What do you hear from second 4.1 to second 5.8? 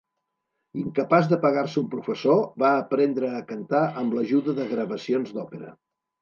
l'ajuda de gravacions d'òpera.